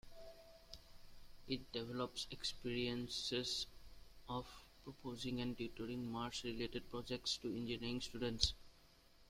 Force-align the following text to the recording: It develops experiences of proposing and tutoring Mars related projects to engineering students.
It 1.47 1.71
develops 1.71 2.25
experiences 2.31 3.67
of 4.27 4.47
proposing 4.83 5.41
and 5.41 5.55
tutoring 5.55 6.11
Mars 6.11 6.41
related 6.43 6.89
projects 6.89 7.37
to 7.43 7.55
engineering 7.55 8.01
students. 8.01 8.55